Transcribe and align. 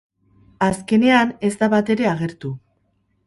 Azkenean 0.67 1.35
ez 1.49 1.53
da 1.61 1.69
batere 1.75 2.09
agertu. 2.15 2.53